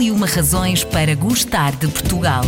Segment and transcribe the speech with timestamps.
[0.00, 2.42] E uma razões para gostar de Portugal.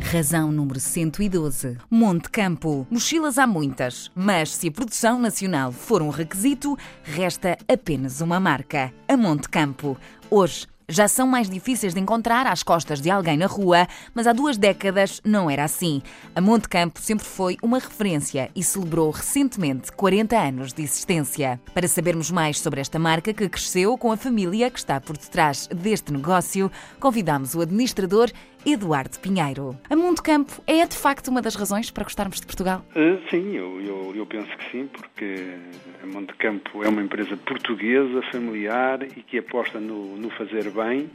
[0.00, 1.78] Razão número 112.
[1.88, 2.84] Monte Campo.
[2.90, 8.92] Mochilas há muitas, mas se a produção nacional for um requisito, resta apenas uma marca:
[9.06, 9.96] a Monte Campo.
[10.28, 14.32] Hoje, já são mais difíceis de encontrar às costas de alguém na rua, mas há
[14.32, 16.02] duas décadas não era assim.
[16.34, 21.60] A Monte Campo sempre foi uma referência e celebrou recentemente 40 anos de existência.
[21.74, 25.68] Para sabermos mais sobre esta marca que cresceu com a família que está por detrás
[25.68, 26.70] deste negócio,
[27.00, 28.30] convidamos o administrador
[28.64, 29.76] Eduardo Pinheiro.
[29.90, 32.84] A Monte Campo é de facto uma das razões para gostarmos de Portugal?
[32.94, 35.56] Uh, sim, eu, eu, eu, penso que sim, porque
[36.02, 41.10] a Monte Campo é uma empresa portuguesa, familiar e que aposta no, no fazer bem,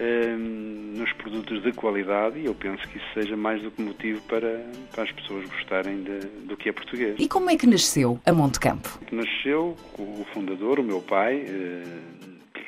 [0.00, 4.20] uh, nos produtos de qualidade e eu penso que isso seja mais do que motivo
[4.22, 7.16] para, para as pessoas gostarem de, do que é português.
[7.18, 8.98] E como é que nasceu a Monte Campo?
[9.12, 12.13] Nasceu o fundador, o meu pai, uh,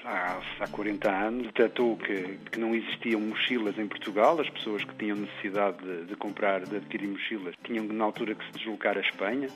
[0.07, 4.95] há, há 40 anos, detectou que, que não existiam mochilas em Portugal, as pessoas que
[4.95, 9.01] tinham necessidade de, de comprar, de adquirir mochilas, tinham na altura que se deslocar à
[9.01, 9.49] Espanha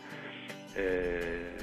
[0.76, 1.56] eh,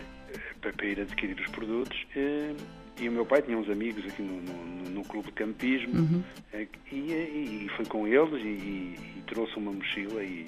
[0.62, 1.98] para, ir adquirir os produtos.
[2.16, 2.56] Eh,
[3.00, 6.24] e o meu pai tinha uns amigos aqui no, no, no clube de campismo uhum.
[6.54, 10.46] eh, e, e, foi com eles e, e trouxe uma mochila e,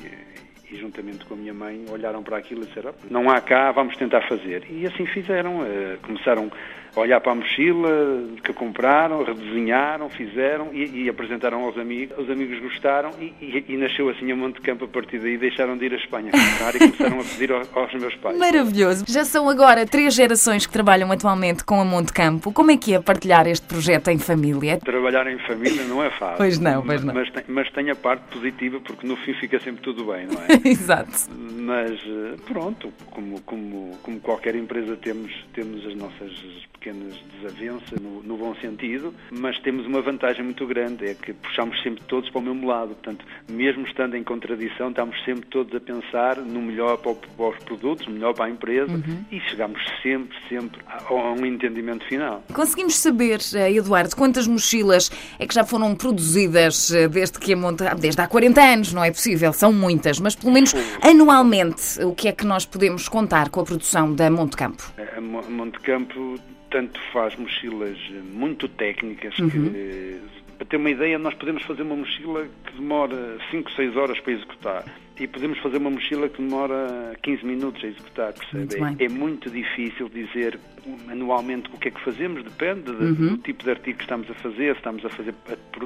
[0.71, 3.95] e juntamente com a minha mãe olharam para aquilo e disseram não há cá, vamos
[3.97, 4.63] tentar fazer.
[4.69, 5.65] E assim fizeram.
[5.65, 6.51] Eh, começaram
[6.95, 12.17] olhar para a mochila que compraram, redesenharam, fizeram e, e, apresentaram aos amigos.
[12.17, 15.37] Os amigos gostaram e, e, e, nasceu assim a Monte Campo a partir daí.
[15.37, 18.37] Deixaram de ir à Espanha comprar e começaram a pedir aos, aos, meus pais.
[18.37, 19.05] Maravilhoso.
[19.07, 22.51] Já são agora três gerações que trabalham atualmente com a Monte Campo.
[22.51, 24.79] Como é que é partilhar este projeto em família?
[24.79, 26.37] Trabalhar em família não é fácil.
[26.37, 27.13] Pois não, pois não.
[27.13, 30.41] Mas tem, mas tem a parte positiva porque no fim fica sempre tudo bem, não
[30.41, 30.58] é?
[30.65, 31.29] Exato.
[31.59, 36.31] Mas eh, pronto, como, como, como qualquer empresa temos, temos as nossas
[36.79, 41.81] pequenas desavenças, no, no, bom sentido, mas temos uma vantagem muito grande, é que puxamos
[41.83, 42.89] sempre todos para o mesmo lado.
[42.89, 47.57] Portanto, mesmo estando em contradição, estamos sempre todos a pensar no melhor para, para os
[47.63, 49.25] produtos, no melhor para a empresa uhum.
[49.31, 52.43] e chegamos sempre, sempre a, a, um entendimento final.
[52.53, 57.57] Conseguimos saber, eh, Eduardo, quantas mochilas é que já foram produzidas eh, desde que a
[57.57, 57.83] Monte...
[57.99, 62.27] desde há 40 anos, não é possível, são muitas, mas pelo menos anualmente, o que
[62.27, 64.83] é que nós podemos contar com a produção da Monte Campo?
[65.15, 66.39] A Monte Campo
[66.69, 67.97] tanto faz mochilas
[68.31, 69.49] muito técnicas uhum.
[69.49, 70.19] que,
[70.57, 74.33] para ter uma ideia, nós podemos fazer uma mochila que demora 5, 6 horas para
[74.33, 74.85] executar
[75.19, 78.79] e podemos fazer uma mochila que demora 15 minutos a executar, percebe?
[78.79, 80.57] Muito é, é, muito difícil dizer
[81.05, 83.13] manualmente o que é que fazemos, depende uhum.
[83.13, 85.33] do tipo de artigo que estamos a fazer, se estamos a fazer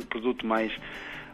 [0.10, 0.72] produto mais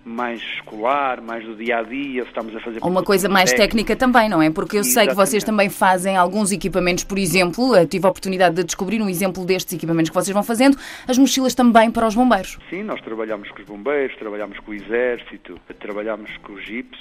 [0.10, 2.80] mais escolar, mais do dia a dia, estamos a fazer.
[2.82, 4.50] Uma coisa mais técnica também, não é?
[4.50, 8.56] Porque eu sei que vocês também fazem alguns equipamentos, por exemplo, eu tive a oportunidade
[8.56, 10.78] de descobrir um exemplo destes equipamentos que vocês vão fazendo,
[11.08, 12.58] as mochilas também para os bombeiros.
[12.70, 16.98] Sim, nós trabalhamos com os bombeiros, trabalhamos com o Exército, trabalhamos com o GIPS,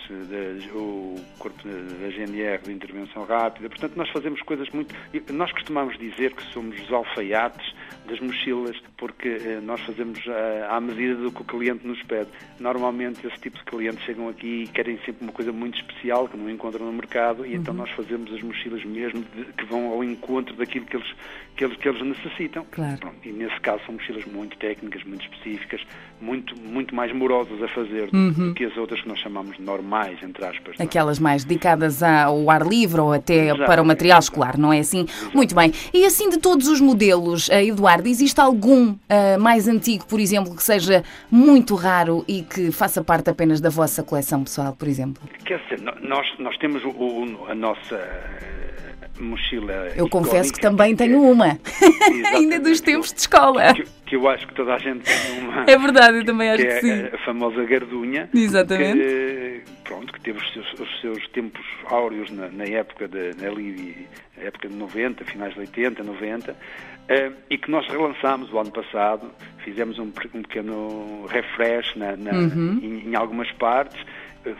[0.74, 4.94] o Corpo da GNR de Intervenção Rápida, portanto nós fazemos coisas muito.
[5.32, 7.74] Nós costumamos dizer que somos os alfaiates
[8.06, 12.28] das mochilas, porque eh, nós fazemos eh, à medida do que o cliente nos pede.
[12.58, 16.36] Normalmente esse tipo de clientes chegam aqui e querem sempre uma coisa muito especial que
[16.36, 17.60] não encontram no mercado e então uhum.
[17.60, 21.08] então nós fazemos as mochilas mesmo de, que vão ao encontro daquilo que eles,
[21.56, 22.66] que eles, que eles necessitam.
[22.70, 22.98] Claro.
[22.98, 25.80] Pronto, e nesse caso são mochilas muito técnicas, muito específicas,
[26.20, 28.30] muito, muito mais morosas a fazer uhum.
[28.32, 30.76] do que as outras que nós chamamos normais, entre aspas.
[30.78, 30.82] É?
[30.82, 33.64] Aquelas mais dedicadas ao ar livre ou até Exato.
[33.64, 35.02] para o material escolar, não é assim?
[35.02, 35.36] Exato.
[35.36, 35.72] Muito bem.
[35.92, 40.54] E assim de todos os modelos, eh, Eduardo, existe algum uh, mais antigo, por exemplo,
[40.54, 45.22] que seja muito raro e que faça parte apenas da vossa coleção pessoal, por exemplo?
[45.44, 49.72] Quer dizer, nós, nós temos o, o, a nossa eh, mochila.
[49.94, 51.56] Eu confesso que também tenho uma,
[52.34, 53.72] ainda dos tempos de escola.
[53.72, 55.64] Que, que, eu acho que toda a gente tem uma.
[55.68, 57.14] É verdade, eu também acho que, que é sim.
[57.14, 58.28] A famosa gardunha.
[58.34, 58.98] Exatamente.
[58.98, 64.06] Que, pronto, que teve os seus, os seus tempos áureos na, na época de, ali,
[64.36, 66.56] época de 90, finais de 80, 90, uh,
[67.50, 69.30] e que nós relançámos o ano passado,
[69.64, 72.80] fizemos um, um pequeno refresh na, na, uhum.
[72.82, 74.00] em, em, algumas partes,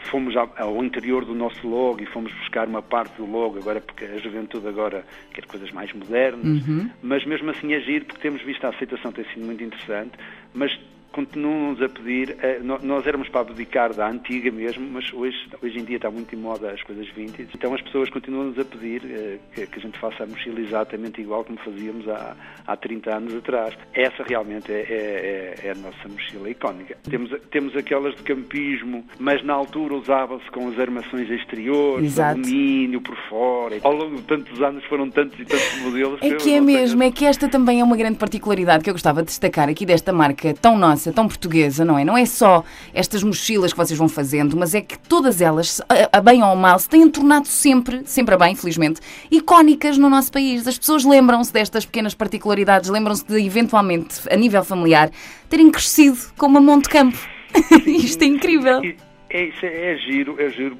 [0.04, 4.04] fomos ao, interior do nosso logo e fomos buscar uma parte do logo, agora porque
[4.04, 6.90] a juventude agora quer coisas mais modernas, uhum.
[7.02, 10.12] mas mesmo assim agir, porque temos visto a aceitação ter sido muito interessante,
[10.52, 10.78] mas
[11.12, 15.84] continuam-nos a pedir, eh, nós éramos para abdicar da antiga mesmo, mas hoje, hoje em
[15.84, 19.38] dia está muito em moda as coisas vintage, então as pessoas continuam-nos a pedir eh,
[19.54, 23.34] que, que, a gente faça a mochila exatamente igual como fazíamos há, há 30 anos
[23.34, 23.74] atrás.
[23.94, 26.96] Essa realmente é, é, é, é a nossa mochila icónica.
[27.08, 33.16] Temos, temos aquelas de campismo, mas na altura usava-se com as armações exteriores, alumínio por
[33.28, 33.78] fora.
[33.82, 36.20] Ao longo de tantos anos foram tantos e tantos modelos.
[36.22, 39.22] É que é mesmo, é que esta também é uma grande particularidade que eu gostava
[39.22, 42.04] de destacar aqui desta marca tão nossa, tão portuguesa, não é?
[42.04, 45.80] Não é só estas mochilas que vocês vão fazendo, mas é que todas elas,
[46.12, 49.00] a bem ou a mal, se têm tornado sempre, sempre a bem, infelizmente,
[49.30, 50.66] icónicas no nosso país.
[50.66, 55.10] As pessoas lembram-se destas pequenas particularidades, lembram-se de, eventualmente, a nível familiar,
[55.48, 57.18] terem crescido com uma Monte Campo.
[57.86, 59.07] Isto é incrível.
[59.30, 60.76] É, isso é, é, giro, é giro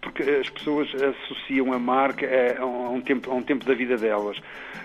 [0.00, 3.96] porque as pessoas associam a marca a, a, um, tempo, a um tempo da vida
[3.96, 4.38] delas.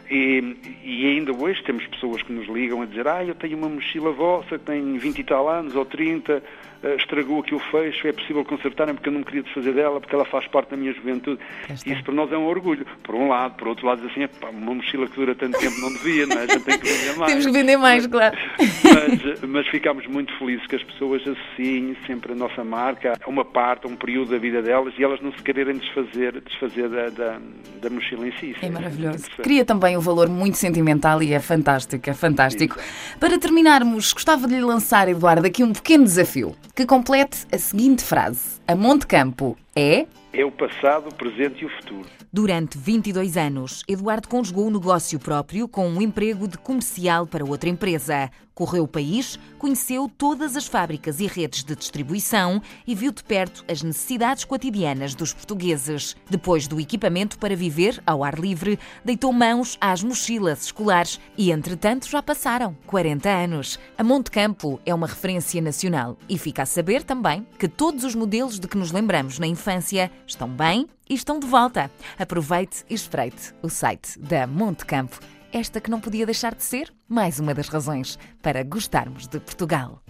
[0.10, 3.68] E, e, ainda hoje temos pessoas que nos ligam a dizer ah, eu tenho uma
[3.68, 6.44] mochila vossa que tem 20 e tal anos ou 30,
[6.86, 10.14] eh, estragou aqui o fecho, é possível consertar porque eu não queria desfazer dela, porque
[10.14, 11.42] ela faz parte da minha juventude.
[11.68, 12.86] Isso para nós é um orgulho.
[13.02, 15.76] Por um lado, por outro lado, assim, é, pá, uma mochila que dura tanto tempo
[15.82, 16.44] não devia, não é?
[16.44, 17.32] A gente tem que vender mais.
[17.32, 18.38] Temos que vender mais, mas, claro.
[18.60, 23.44] Mas, mas ficámos muito felizes que as pessoas associem sempre a nossa marca a uma
[23.44, 27.40] parte, um período da vida delas e elas não se quererem desfazer, desfazer da, da,
[27.82, 28.56] da mochila em si.
[28.62, 29.26] É, é maravilhoso.
[29.42, 32.78] Cria também um valor muito sentimental e é fantástico, é fantástico.
[33.20, 38.04] Para terminarmos, gostava de lhe lançar, Eduardo, aqui um pequeno desafio que complete a seguinte
[38.04, 40.08] frase: A Monte Campo é.
[40.32, 42.10] É o passado, o presente e o futuro.
[42.32, 47.70] Durante 22 anos, Eduardo conjugou o negócio próprio com um emprego de comercial para outra
[47.70, 48.30] empresa.
[48.54, 53.66] Correu o país, conheceu todas as fábricas e redes de distribuição e viu de perto
[53.70, 56.16] as necessidades cotidianas dos portugueses.
[56.30, 62.08] Depois do equipamento para viver ao ar livre, deitou mãos às mochilas escolares e, entretanto,
[62.10, 63.80] já passaram 40 anos.
[63.98, 68.16] A Monte Campo é uma referência nacional e fica a saber também que todos os
[68.16, 71.90] modelos de que nos lembramos na infância estão bem e estão de volta.
[72.20, 75.20] Aproveite e espreite o site da Monte Campo.
[75.52, 80.04] Esta que não podia deixar de ser mais uma das razões para gostarmos de Portugal.